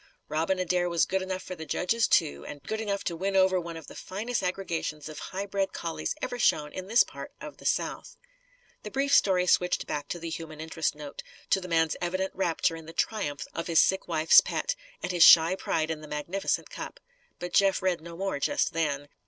[0.29, 3.59] Robin Adair was good enough for the judges, too, and good enough to win over
[3.61, 7.57] one of the finest aggregations of high bred collies ever shown in this part of
[7.57, 8.17] the South.
[8.81, 12.75] The brief story switched back to the human interest note to the man's evident rapture
[12.75, 16.71] in the triumph of his sick wife's pet, and his shy pride in the magnificent
[16.71, 16.99] cup.
[17.37, 19.07] But Jeff read no more just then.